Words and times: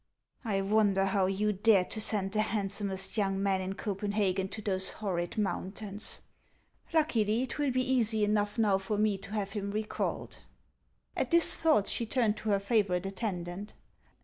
I 0.43 0.61
wonder 0.61 1.05
how 1.05 1.27
you 1.27 1.53
dared 1.53 1.91
to 1.91 2.01
send 2.01 2.31
the 2.31 2.41
handsomest 2.41 3.17
young 3.17 3.43
man 3.43 3.61
in 3.61 3.75
Copenhagen 3.75 4.47
to 4.47 4.59
those 4.59 4.89
horrid 4.93 5.37
mountains! 5.37 6.21
Luckily, 6.91 7.43
it 7.43 7.59
will 7.59 7.69
be 7.69 7.83
easy 7.85 8.23
enough 8.23 8.57
now 8.57 8.79
for 8.79 8.97
me 8.97 9.19
to 9.19 9.29
have 9.33 9.51
him 9.51 9.69
recalled." 9.69 10.31
300 10.31 10.31
HANS 10.31 10.43
OF 10.43 10.43
ICELAND. 11.17 11.27
At 11.27 11.31
this 11.31 11.55
thought 11.55 11.87
she 11.87 12.05
turned 12.07 12.37
to 12.37 12.49
her 12.49 12.59
favorite 12.59 13.05
attendant. 13.05 13.73